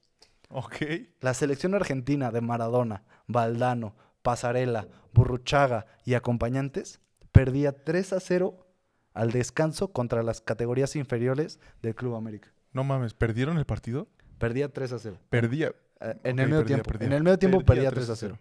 [0.50, 0.76] Ok.
[1.22, 7.00] La selección argentina de Maradona, Valdano, Pasarela, Burruchaga y acompañantes
[7.32, 8.68] perdía 3 a 0
[9.14, 12.52] al descanso contra las categorías inferiores del Club América.
[12.74, 14.08] No mames, ¿perdieron el partido?
[14.38, 15.18] Perdía 3 a 0.
[15.30, 15.74] Perdía.
[16.02, 16.92] Eh, en el medio perdía, tiempo.
[16.92, 17.08] perdía.
[17.08, 18.40] En el medio tiempo Perdía perdía 3 a 0.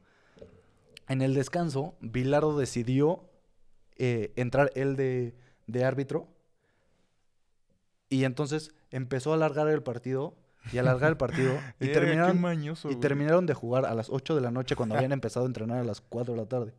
[1.08, 3.28] En el descanso, Bilardo decidió
[3.96, 5.34] eh, entrar él de,
[5.66, 6.28] de árbitro.
[8.08, 10.36] Y entonces empezó a alargar el partido
[10.72, 11.52] y alargar el partido.
[11.80, 13.00] y, qué terminaron, mañoso, y güey.
[13.00, 15.84] terminaron de jugar a las 8 de la noche cuando habían empezado a entrenar a
[15.84, 16.74] las 4 de la tarde.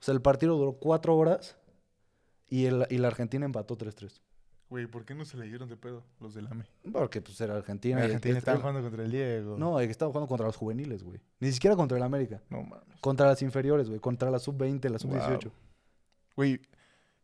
[0.00, 1.56] O sea, el partido duró 4 horas
[2.48, 4.20] y, el- y la Argentina empató 3-3.
[4.70, 6.66] Güey, ¿por qué no se le dieron de pedo los del AME?
[6.92, 7.96] Porque pues era Argentina.
[8.00, 9.56] La y- Argentina es- estaba es- jugando contra el Diego.
[9.58, 11.20] No, que estaban jugando contra los juveniles, güey.
[11.40, 12.42] Ni siquiera contra el América.
[12.50, 12.84] No mames.
[13.00, 13.98] Contra las inferiores, güey.
[13.98, 15.44] Contra la sub-20, la sub-18.
[15.44, 15.52] Wow.
[16.36, 16.60] Güey,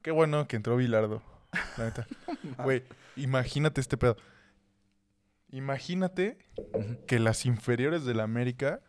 [0.01, 1.23] qué bueno que entró Bilardo.
[1.77, 2.07] La neta.
[2.65, 2.83] Güey,
[3.17, 4.17] imagínate este pedo.
[5.55, 6.37] Imagínate
[7.07, 8.81] que las inferiores del América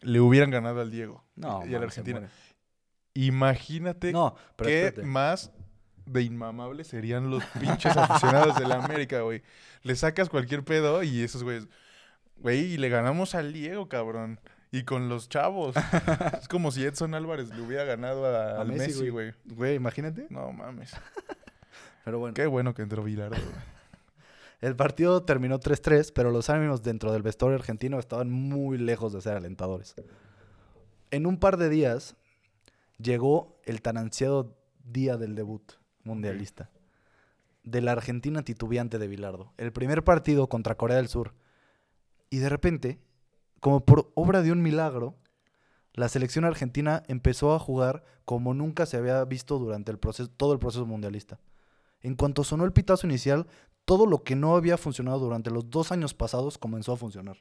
[0.00, 2.28] le hubieran ganado al Diego No, y a la Argentina.
[3.14, 5.02] Imagínate No, qué espérate.
[5.08, 5.50] más
[6.06, 9.42] de inmamables serían los pinches aficionados del América, güey.
[9.82, 11.68] Le sacas cualquier pedo y esos güeyes,
[12.36, 14.40] güey, y le ganamos al Diego, cabrón.
[14.72, 15.74] Y con los chavos.
[16.40, 19.34] es como si Edson Álvarez le hubiera ganado a- A al Messi, güey.
[19.46, 20.28] Güey, imagínate.
[20.30, 20.92] No mames.
[22.04, 22.34] Pero bueno.
[22.34, 23.79] Qué bueno que entró Bilardo, güey.
[24.60, 29.22] El partido terminó 3-3, pero los ánimos dentro del vestuario argentino estaban muy lejos de
[29.22, 29.94] ser alentadores.
[31.10, 32.16] En un par de días
[32.98, 35.72] llegó el tan ansiado día del debut
[36.04, 36.70] mundialista
[37.64, 39.52] de la Argentina titubeante de Bilardo.
[39.56, 41.34] El primer partido contra Corea del Sur.
[42.30, 43.00] Y de repente,
[43.60, 45.16] como por obra de un milagro,
[45.92, 50.58] la selección argentina empezó a jugar como nunca se había visto durante el todo el
[50.58, 51.40] proceso mundialista.
[52.02, 53.46] En cuanto sonó el pitazo inicial,
[53.84, 57.38] todo lo que no había funcionado durante los dos años pasados comenzó a funcionar.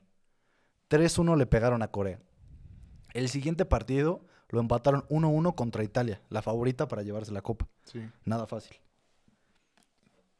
[0.89, 2.19] 3-1 le pegaron a Corea.
[3.13, 7.67] El siguiente partido lo empataron 1-1 contra Italia, la favorita para llevarse la copa.
[7.83, 8.01] Sí.
[8.25, 8.77] Nada fácil.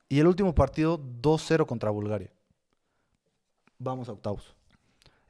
[0.08, 2.32] Y el último partido 2-0 contra Bulgaria.
[3.77, 4.55] Vamos a octavos.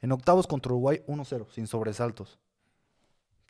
[0.00, 2.38] En octavos contra Uruguay 1-0, sin sobresaltos.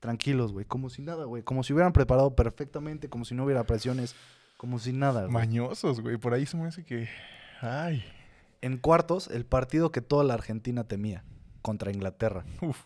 [0.00, 0.64] Tranquilos, güey.
[0.64, 1.44] Como si nada, güey.
[1.44, 4.16] Como si hubieran preparado perfectamente, como si no hubiera presiones.
[4.60, 5.32] Como si nada, güey.
[5.32, 6.18] Mañosos, güey.
[6.18, 7.08] Por ahí se me hace que.
[7.62, 8.04] Ay.
[8.60, 11.24] En cuartos, el partido que toda la Argentina temía,
[11.62, 12.44] contra Inglaterra.
[12.60, 12.84] Uf.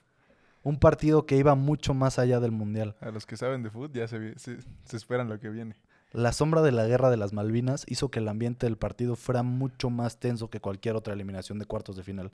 [0.63, 2.95] Un partido que iba mucho más allá del Mundial.
[3.01, 5.75] A los que saben de fútbol ya se, vi- se, se esperan lo que viene.
[6.13, 9.43] La sombra de la guerra de las Malvinas hizo que el ambiente del partido fuera
[9.43, 12.31] mucho más tenso que cualquier otra eliminación de cuartos de final.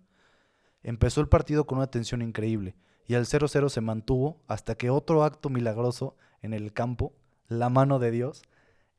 [0.83, 2.75] Empezó el partido con una tensión increíble
[3.07, 7.15] y el 0-0 se mantuvo hasta que otro acto milagroso en el campo,
[7.49, 8.43] la mano de Dios,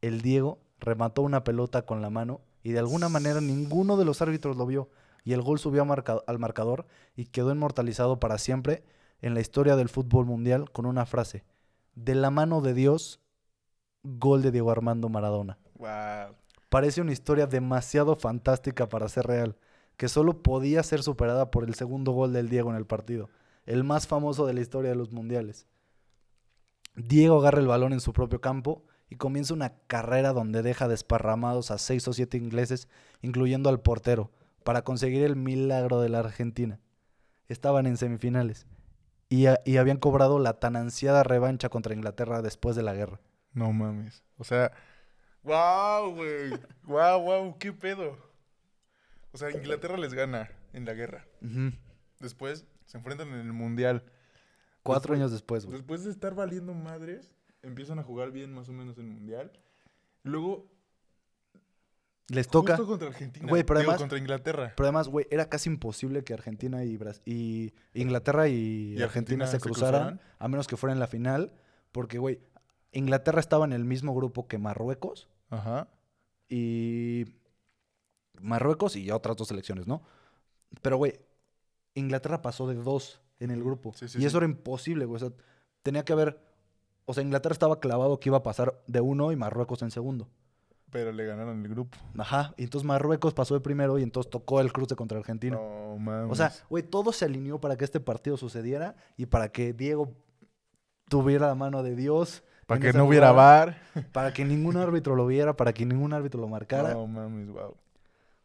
[0.01, 4.21] el Diego remató una pelota con la mano y de alguna manera ninguno de los
[4.21, 4.89] árbitros lo vio
[5.23, 6.85] y el gol subió marca- al marcador
[7.15, 8.83] y quedó inmortalizado para siempre
[9.21, 11.43] en la historia del fútbol mundial con una frase.
[11.93, 13.19] De la mano de Dios,
[14.03, 15.59] gol de Diego Armando Maradona.
[15.77, 16.35] Wow.
[16.69, 19.57] Parece una historia demasiado fantástica para ser real,
[19.97, 23.29] que solo podía ser superada por el segundo gol del Diego en el partido,
[23.65, 25.67] el más famoso de la historia de los mundiales.
[26.95, 31.69] Diego agarra el balón en su propio campo y comienza una carrera donde deja desparramados
[31.69, 32.88] a seis o siete ingleses,
[33.21, 34.32] incluyendo al portero,
[34.63, 36.80] para conseguir el milagro de la Argentina.
[37.47, 38.65] Estaban en semifinales
[39.30, 43.19] y, a- y habían cobrado la tan ansiada revancha contra Inglaterra después de la guerra.
[43.54, 44.24] No mames.
[44.38, 44.71] O sea,
[45.43, 46.52] wow, güey.
[46.84, 48.17] Wow, wow, qué pedo.
[49.34, 51.26] O sea, Inglaterra les gana en la guerra.
[52.19, 54.04] Después se enfrentan en el mundial.
[54.84, 55.78] Cuatro Después- años después, güey.
[55.80, 59.52] Después de estar valiendo madres, empiezan a jugar bien más o menos en el mundial.
[60.24, 60.67] Luego,
[62.30, 62.78] Les toca.
[62.78, 63.47] justo contra Argentina.
[63.50, 64.74] Güey, pero digo, además- contra Inglaterra.
[64.76, 69.06] Pero además, güey, era casi imposible que Argentina y, Bras- y Inglaterra y, ¿Y Argentina,
[69.06, 70.21] Argentina se se cruzaran, cruzaran?
[70.39, 71.54] a menos que fuera en la final,
[71.91, 72.39] porque, güey,
[72.93, 75.88] Inglaterra estaba en el mismo grupo que Marruecos Ajá.
[76.50, 77.26] y
[78.41, 80.02] Marruecos y ya otras dos selecciones, ¿no?
[80.82, 81.19] Pero, güey,
[81.95, 84.28] Inglaterra pasó de dos en el grupo Sí, sí, y sí.
[84.28, 85.17] eso era imposible, güey.
[85.21, 85.36] O sea,
[85.84, 86.39] tenía que haber,
[87.05, 90.29] o sea, Inglaterra estaba clavado que iba a pasar de uno y Marruecos en segundo.
[90.91, 91.97] Pero le ganaron el grupo.
[92.17, 95.55] Ajá, y entonces Marruecos pasó de primero y entonces tocó el cruce contra Argentina.
[95.55, 96.31] No mames.
[96.31, 100.13] O sea, güey, todo se alineó para que este partido sucediera y para que Diego
[101.07, 102.43] tuviera la mano de Dios.
[102.67, 103.81] para que no hubiera bar.
[104.11, 106.93] Para que ningún árbitro lo viera, para que ningún árbitro lo marcara.
[106.93, 107.71] No mames, wow.
[107.71, 107.77] O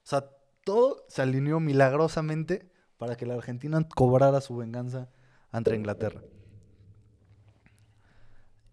[0.04, 0.30] sea,
[0.64, 5.08] todo se alineó milagrosamente para que la Argentina cobrara su venganza
[5.50, 6.20] ante Inglaterra.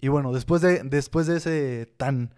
[0.03, 2.33] Y bueno, después de, después de ese tan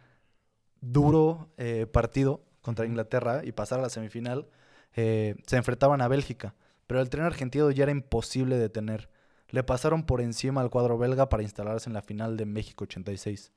[0.81, 4.47] duro eh, partido contra Inglaterra y pasar a la semifinal,
[4.95, 6.53] eh, se enfrentaban a Bélgica.
[6.85, 9.09] Pero el tren argentino ya era imposible detener.
[9.49, 13.51] Le pasaron por encima al cuadro belga para instalarse en la final de México 86.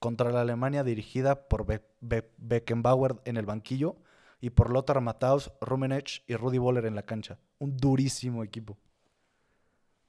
[0.00, 3.94] Contra la Alemania dirigida por Be- Be- Beckenbauer en el banquillo
[4.40, 7.38] y por Lothar Matthaus, Rummenigge y Rudi Voller en la cancha.
[7.60, 8.76] Un durísimo equipo.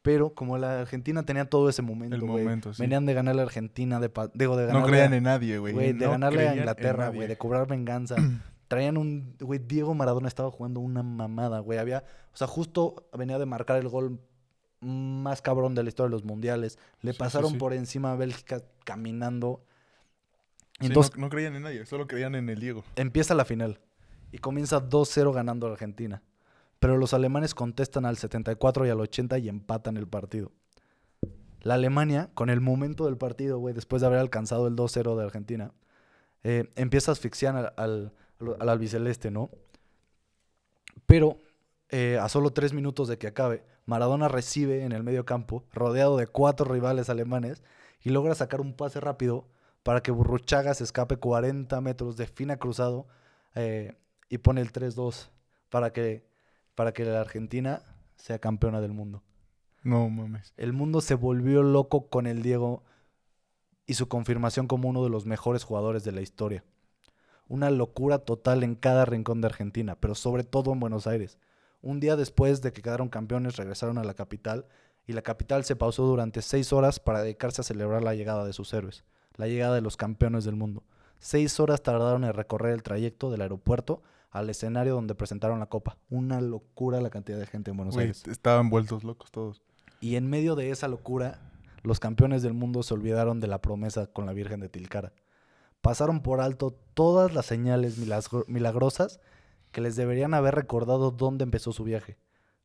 [0.03, 2.81] Pero como la Argentina tenía todo ese momento, El güey, momento, sí.
[2.81, 5.57] venían de ganar a la Argentina, de, pa- digo, de ganarle No creían en nadie,
[5.57, 5.73] güey.
[5.73, 8.15] Güey, de No ganarle a creían en Inglaterra, güey, de cobrar venganza.
[8.67, 9.35] Traían un.
[9.39, 11.79] Güey, Diego Maradona estaba jugando una mamada, güey.
[11.79, 12.03] Había.
[12.33, 14.19] O sea, justo venía de marcar el gol
[14.81, 16.77] más cabrón de la historia de los mundiales.
[17.01, 17.57] Le Sí, sí, pasaron sí.
[17.57, 19.63] por encima a Bélgica caminando.
[20.81, 22.83] Sí, Entonces, no, no creían en nadie, solo creían en el Diego.
[22.97, 23.79] empieza la final.
[24.33, 26.21] Y comienza 2-0 ganando a Argentina.
[26.83, 30.51] Pero los alemanes contestan al 74 y al 80 y empatan el partido.
[31.61, 35.23] La Alemania, con el momento del partido, güey, después de haber alcanzado el 2-0 de
[35.23, 35.71] Argentina,
[36.43, 38.13] eh, empieza a asfixiar al, al,
[38.59, 39.49] al albiceleste, ¿no?
[41.05, 41.37] Pero
[41.87, 46.17] eh, a solo tres minutos de que acabe, Maradona recibe en el medio campo, rodeado
[46.17, 47.63] de cuatro rivales alemanes,
[48.01, 49.47] y logra sacar un pase rápido
[49.83, 53.07] para que Burruchaga se escape 40 metros de fina cruzado
[53.55, 53.95] eh,
[54.27, 55.29] y pone el 3-2
[55.69, 56.32] para que,
[56.75, 57.81] para que la Argentina
[58.15, 59.23] sea campeona del mundo.
[59.83, 60.53] No mames.
[60.57, 62.83] El mundo se volvió loco con el Diego
[63.85, 66.63] y su confirmación como uno de los mejores jugadores de la historia.
[67.47, 71.37] Una locura total en cada rincón de Argentina, pero sobre todo en Buenos Aires.
[71.81, 74.65] Un día después de que quedaron campeones, regresaron a la capital
[75.05, 78.53] y la capital se pausó durante seis horas para dedicarse a celebrar la llegada de
[78.53, 79.03] sus héroes,
[79.35, 80.83] la llegada de los campeones del mundo.
[81.19, 84.01] Seis horas tardaron en recorrer el trayecto del aeropuerto
[84.33, 85.97] al escenario donde presentaron la copa.
[86.09, 88.23] Una locura la cantidad de gente en Buenos Aires.
[88.27, 89.61] estaban vueltos locos todos.
[90.01, 91.39] Y en medio de esa locura,
[91.83, 95.13] los campeones del mundo se olvidaron de la promesa con la Virgen de Tilcara.
[95.81, 99.19] Pasaron por alto todas las señales milagro- milagrosas
[99.71, 102.17] que les deberían haber recordado dónde empezó su viaje.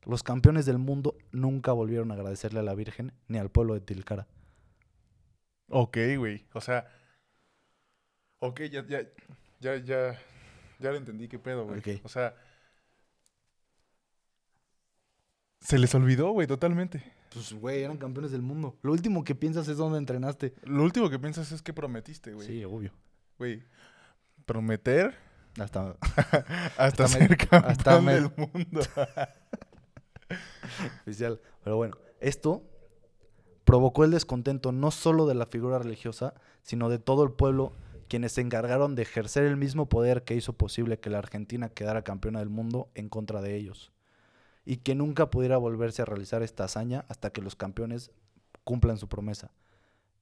[0.04, 3.80] Los campeones del mundo nunca volvieron a agradecerle a la Virgen ni al pueblo de
[3.80, 4.26] Tilcara.
[5.68, 6.46] Ok, güey.
[6.54, 6.86] O sea.
[8.38, 9.00] Ok, ya, ya,
[9.60, 10.18] ya, ya.
[10.78, 11.80] Ya lo entendí qué pedo, güey.
[11.80, 11.88] Ok.
[12.04, 12.34] O sea.
[15.60, 17.02] Se les olvidó, güey, totalmente.
[17.32, 18.78] Pues, güey, eran campeones del mundo.
[18.82, 20.54] Lo último que piensas es dónde entrenaste.
[20.62, 22.46] Lo último que piensas es que prometiste, güey.
[22.46, 22.92] Sí, obvio.
[23.38, 23.62] Güey.
[24.46, 25.14] Prometer
[25.58, 28.80] Hasta hasta, Hasta me- ser campeón hasta me- del mundo.
[31.02, 31.40] oficial.
[31.64, 32.62] Pero bueno, esto
[33.64, 37.72] provocó el descontento no solo de la figura religiosa, sino de todo el pueblo,
[38.08, 42.02] quienes se encargaron de ejercer el mismo poder que hizo posible que la Argentina quedara
[42.02, 43.92] campeona del mundo en contra de ellos.
[44.64, 48.10] Y que nunca pudiera volverse a realizar esta hazaña hasta que los campeones
[48.64, 49.52] cumplan su promesa.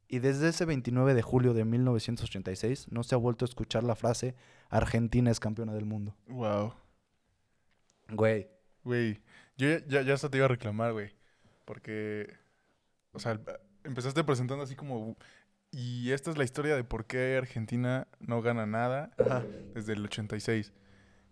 [0.09, 3.97] Y desde ese 29 de julio de 1986 no se ha vuelto a escuchar la
[3.97, 4.37] frase
[4.69, 6.15] Argentina es campeona del mundo.
[6.29, 6.75] wow.
[8.09, 8.49] Güey,
[8.85, 9.21] Güey.
[9.57, 11.11] Yo ya, ya, ya hasta te iba a reclamar, güey.
[11.65, 12.37] Porque
[13.17, 13.41] o sea,
[13.83, 15.17] empezaste presentando así como,
[15.79, 19.45] y esta es la historia de por qué Argentina no gana nada Ajá.
[19.75, 20.73] desde el 86.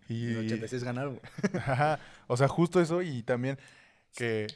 [0.06, 1.18] Y, En el 86 ganaron.
[1.54, 3.58] Ajá, O sea, justo eso y también
[4.14, 4.46] que,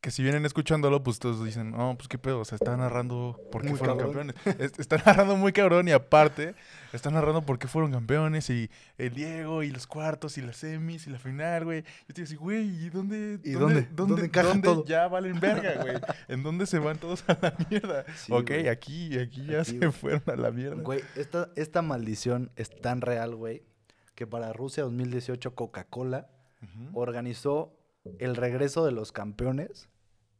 [0.00, 3.36] que si vienen escuchándolo, pues todos dicen, no, pues qué pedo, o sea, está narrando
[3.50, 4.28] por qué Muy fueron cabrón.
[4.32, 4.60] campeones.
[4.72, 6.54] Es- Está narrando muy cabrón y aparte
[6.92, 11.08] está narrando por qué fueron campeones y el Diego y los cuartos y las semis
[11.08, 11.82] y la final, güey.
[12.06, 13.88] Yo te digo, güey, ¿y dónde, ¿Y dónde?
[13.90, 14.84] ¿Dónde encaja todo?
[14.84, 15.96] ya valen verga, güey?
[16.28, 18.04] ¿En dónde se van todos a la mierda?
[18.16, 18.68] Sí, ok, güey.
[18.68, 19.90] aquí, aquí ya Aquí, se güey.
[19.90, 20.80] fueron a la mierda.
[20.80, 23.64] Güey, esta, esta maldición es tan real, güey,
[24.14, 26.28] que para Rusia 2018 Coca-Cola
[26.92, 27.74] organizó
[28.18, 29.88] el regreso de los campeones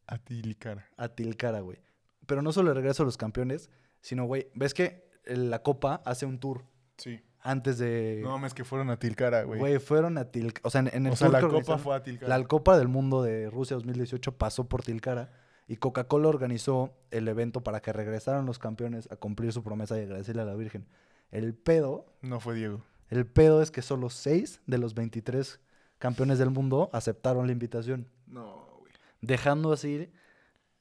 [0.07, 0.89] A ti, Licara.
[0.97, 1.79] a Tilcara, güey.
[2.27, 6.27] Pero no solo el regreso de los campeones, sino, güey, ves que la Copa hace
[6.27, 6.65] un tour
[6.97, 7.21] Sí.
[7.41, 8.21] antes de...
[8.23, 9.59] No mames que fueron a Tilcara, güey.
[9.61, 10.61] Güey, fueron a Tilcara.
[10.67, 12.37] O sea, en, en el O sea, la copa fue a Tilcara.
[12.39, 15.31] La Copa del Mundo de Rusia 2018 pasó por Tilcara
[15.67, 20.03] y Coca-Cola organizó el evento para que regresaran los campeones a cumplir su promesa y
[20.03, 20.87] agradecerle a la Virgen.
[21.31, 22.83] El pedo, No fue Diego.
[23.11, 25.61] el pedo es que solo 6 de los 23
[25.99, 28.93] campeones del mundo aceptaron la invitación, No, güey.
[29.21, 30.11] dejando así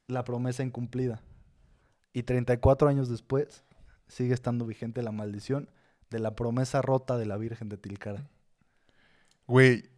[0.07, 1.21] la promesa incumplida.
[2.13, 3.63] Y 34 años después
[4.07, 5.69] sigue estando vigente la maldición
[6.09, 8.27] de la promesa rota de la Virgen de Tilcara.
[9.47, 9.89] Güey,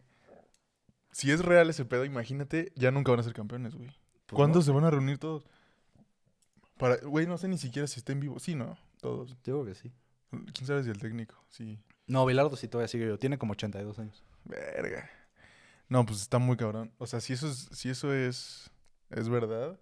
[1.12, 3.88] si es real ese pedo, imagínate, ya nunca van a ser campeones, güey.
[4.26, 5.46] Pues ¿Cuándo no, se van a reunir todos?
[6.78, 8.40] Para, güey, no sé ni siquiera si está en vivo.
[8.40, 8.78] Sí, ¿no?
[9.02, 9.30] Todos.
[9.44, 9.92] Yo creo que sí.
[10.54, 11.36] ¿Quién sabe si el técnico?
[11.50, 11.80] Sí.
[12.08, 13.18] No, Bilardo sí todavía sigue yo.
[13.18, 14.24] Tiene como 82 años.
[14.46, 15.10] Verga.
[15.88, 16.92] No, pues está muy cabrón.
[16.98, 18.70] O sea, si eso es, si eso es,
[19.10, 19.80] es verdad.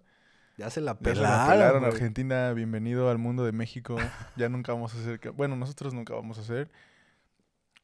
[0.56, 1.48] Ya se la Ya se la pelaron.
[1.52, 1.84] pelaron.
[1.84, 2.52] Argentina.
[2.52, 3.96] Bienvenido al mundo de México.
[4.36, 6.70] ya nunca vamos a ca- Bueno, nosotros nunca vamos a ser.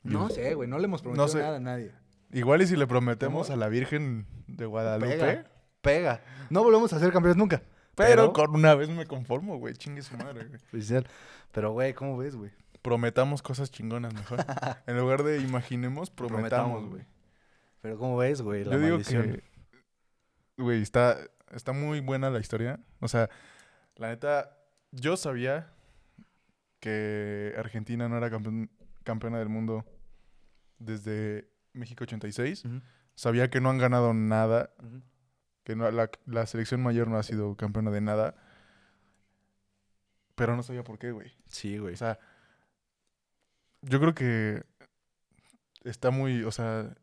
[0.03, 0.69] No sé, güey.
[0.69, 1.39] No le hemos prometido sé.
[1.39, 1.93] nada a nadie.
[2.33, 3.55] Igual y si le prometemos ¿Cómo?
[3.55, 5.17] a la Virgen de Guadalupe.
[5.19, 5.45] Pega.
[5.81, 6.21] Pega.
[6.51, 7.63] No volvemos a ser campeones nunca.
[7.95, 9.75] Pero, con una vez me conformo, güey.
[9.75, 10.61] Chingue su madre, güey.
[11.53, 12.51] Pero, güey, ¿cómo ves, güey?
[12.85, 14.45] Prometamos cosas chingonas mejor.
[14.87, 17.07] en lugar de imaginemos, prometamos, güey.
[17.81, 18.63] Pero, ¿cómo ves, güey?
[18.63, 19.23] La Yo digo maldición.
[19.33, 19.43] que,
[20.63, 21.17] güey, está,
[21.51, 22.79] está muy buena la historia.
[23.01, 23.31] O sea,
[23.97, 24.59] la neta,
[24.93, 25.73] yo sabía
[26.81, 28.31] que Argentina no era
[29.03, 29.87] campeona del mundo
[30.79, 32.67] desde México 86.
[32.67, 32.83] Ujú,
[33.15, 34.75] Sabía que no han ganado nada,
[35.63, 38.35] que no- la, la selección mayor no ha sido campeona de nada.
[40.35, 41.33] Pero no sabía por qué, güey.
[41.47, 41.95] Sí, güey.
[41.95, 42.19] O sea,
[43.89, 44.63] yo creo que
[45.85, 46.95] está muy, o sea,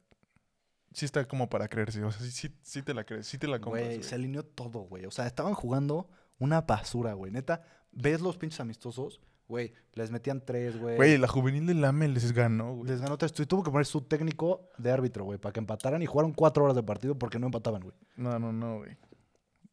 [0.93, 2.03] sí está como para creerse.
[2.03, 3.85] O sea, sí, sí, sí te la crees, sí te la compras.
[3.85, 5.05] Güey, se alineó todo, güey.
[5.05, 7.31] O sea, estaban jugando una basura, güey.
[7.31, 9.73] Neta, ves los pinches amistosos, güey.
[9.93, 10.95] Les metían tres, güey.
[10.95, 12.89] Güey, la juvenil del AME les ganó, güey.
[12.89, 13.33] Les ganó tres.
[13.39, 16.63] Y tuvo que poner su técnico de árbitro, güey, para que empataran y jugaron cuatro
[16.63, 17.95] horas de partido porque no empataban, güey.
[18.15, 18.97] No, no, no, güey.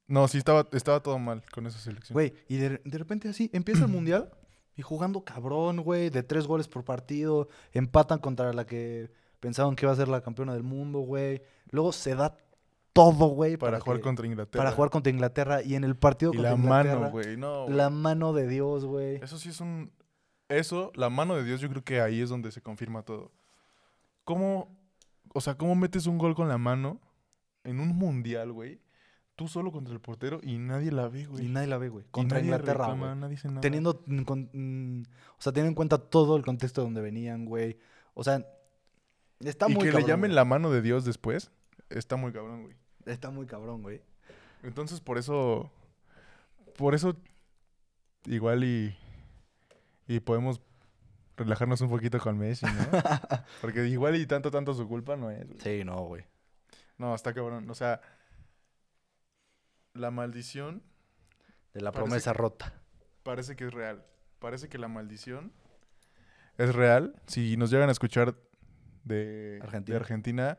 [0.07, 2.15] No, sí estaba, estaba todo mal con esa selección.
[2.15, 4.31] Güey, y de, de repente así empieza el mundial
[4.79, 9.11] y jugando cabrón, güey, de tres goles por partido, empatan contra la que
[9.41, 11.43] pensaban que iba a ser la campeona del mundo, güey.
[11.73, 12.37] Luego se da
[12.93, 14.63] todo, güey, para, jugar que- contra Inglaterra.
[14.63, 17.37] para jugar contra Inglaterra y en el partido Y contra la Inglaterra, mano, güey.
[17.37, 19.17] No, la mano de Dios, güey.
[19.17, 19.91] Eso sí es un...
[20.49, 23.33] Eso, la mano de Dios, yo creo que ahí es donde se confirma todo.
[24.23, 24.79] ¿Cómo,
[25.35, 27.01] o sea, cómo metes un gol con la mano
[27.65, 28.81] en un mundial, güey?
[29.39, 31.47] Tú solo contra el portero y nadie la ve, güey.
[31.47, 32.05] Y nadie la ve, güey.
[32.05, 33.21] Y Contra Inglaterra, reclama, güey.
[33.21, 33.61] nadie dice nada.
[33.61, 35.03] Teniendo, mm, con- mm,
[35.39, 37.79] o sea, teniendo en cuenta todo el contexto de donde venían, güey.
[38.15, 38.45] O sea,
[39.39, 40.03] está y muy que cabrón.
[40.03, 40.35] le llamen güey.
[40.35, 41.53] la mano de Dios después,
[41.89, 42.75] está muy cabrón, güey.
[43.07, 44.03] Está muy cabrón, güey.
[44.65, 45.71] Entonces, por eso,
[46.77, 47.15] por eso,
[48.27, 48.97] igual y,
[50.09, 50.61] y podemos
[51.37, 52.73] relajarnos un poquito con Messi, ¿no?
[53.61, 55.61] Porque igual y tanto, tanto su culpa no es, güey.
[55.61, 56.25] Sí, no, güey.
[56.99, 57.71] No, está cabrón.
[57.71, 58.01] O sea,
[59.99, 60.83] la maldición
[61.75, 62.75] De la promesa que- rota.
[63.23, 64.05] parece que es real.
[64.39, 65.53] Parece que la maldición
[66.57, 67.15] es real.
[67.27, 68.37] Si nos llegan a escuchar
[69.05, 69.95] de Argentina.
[69.95, 70.59] de Argentina,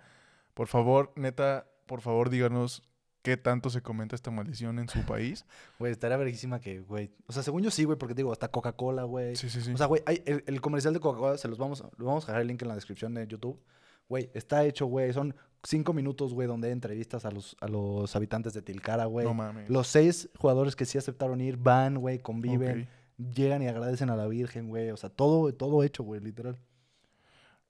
[0.53, 2.83] por favor, neta, por favor, díganos
[3.21, 5.45] qué tanto se comenta esta maldición en su país.
[5.79, 7.11] Güey, estaría verguísima que, güey.
[7.27, 9.35] O sea, según yo sí, güey, porque digo, hasta Coca-Cola, güey.
[9.35, 9.73] Sí, sí, sí.
[9.73, 12.41] O sea, güey, el, el comercial de Coca-Cola, se los vamos, lo vamos a dejar
[12.41, 13.61] el link en la descripción de YouTube.
[14.07, 15.11] Güey, está hecho, güey.
[15.13, 19.25] Son cinco minutos, güey, donde hay entrevistas a los, a los habitantes de Tilcara, güey.
[19.25, 19.69] no mames.
[19.69, 22.87] Los seis jugadores que sí aceptaron ir van, güey, conviven,
[23.17, 24.89] llegan y agradecen a la Virgen, güey.
[24.91, 26.57] O sea, todo, todo hecho, güey, literal.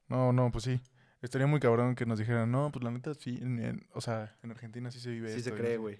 [0.07, 0.79] No, no, pues sí.
[1.21, 4.35] Estaría muy cabrón que nos dijeran, no, pues la neta sí, en- en- o sea,
[4.41, 5.97] en Argentina sí se vive Sí esto se cree, güey.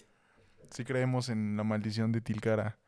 [0.70, 2.78] sí creemos en la maldición de Tilcara.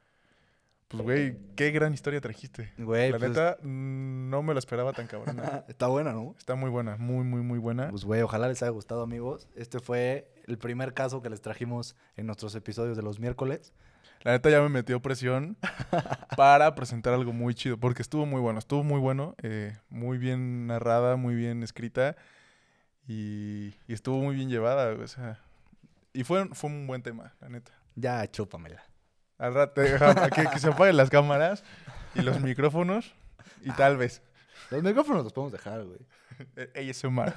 [0.93, 2.70] Pues, güey, qué gran historia trajiste.
[2.76, 5.64] Güey, La pues, neta, no me lo esperaba tan cabrona.
[5.68, 6.34] está buena, ¿no?
[6.38, 7.88] Está muy buena, muy, muy, muy buena.
[7.88, 9.49] Pues, güey, ojalá les haya gustado, amigos.
[9.57, 13.72] Este fue el primer caso que les trajimos en nuestros episodios de los miércoles.
[14.20, 15.57] La neta ya me metió presión
[16.36, 20.66] para presentar algo muy chido, porque estuvo muy bueno, estuvo muy bueno, eh, muy bien
[20.66, 22.16] narrada, muy bien escrita
[23.09, 25.40] y, y estuvo muy bien llevada, o sea,
[26.12, 27.72] y fue, fue un buen tema, la neta.
[27.97, 28.82] Ya, chúpamela.
[29.43, 29.82] Al rato,
[30.34, 31.64] que, que se apaguen las cámaras
[32.14, 33.12] y los micrófonos
[33.62, 34.22] y tal vez
[34.70, 35.99] Los micrófonos los podemos dejar, güey.
[36.57, 37.34] eh, ASMR.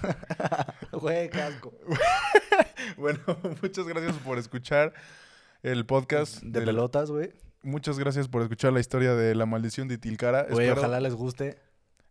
[0.92, 1.74] Güey, qué asco.
[2.98, 3.20] Bueno,
[3.62, 4.94] muchas gracias por escuchar
[5.64, 7.34] el podcast De pelotas, güey.
[7.64, 10.44] Muchas gracias por escuchar la historia de la maldición de Tilcara.
[10.44, 11.58] Güey, Espero- ojalá les guste.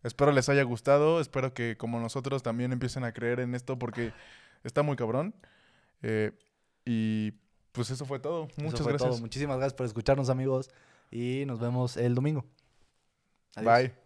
[0.03, 1.21] Espero les haya gustado.
[1.21, 4.13] Espero que como nosotros también empiecen a creer en esto porque
[4.65, 5.35] está muy cabrón.
[6.03, 6.33] Eh,
[6.85, 7.35] y
[7.75, 8.49] pues eso fue todo.
[8.57, 9.11] Muchas fue gracias.
[9.11, 9.21] todo.
[9.21, 10.71] Muchísimas gracias por escucharnos, amigos.
[11.11, 12.45] Y nos vemos el domingo.
[13.57, 13.75] Adiós.
[13.75, 14.04] Bye.